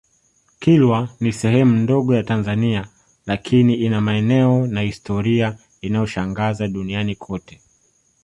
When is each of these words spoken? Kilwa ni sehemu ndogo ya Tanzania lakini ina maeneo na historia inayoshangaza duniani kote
Kilwa 0.59 1.09
ni 1.19 1.33
sehemu 1.33 1.77
ndogo 1.77 2.15
ya 2.15 2.23
Tanzania 2.23 2.87
lakini 3.25 3.75
ina 3.75 4.01
maeneo 4.01 4.67
na 4.67 4.81
historia 4.81 5.57
inayoshangaza 5.81 6.67
duniani 6.67 7.15
kote 7.15 7.61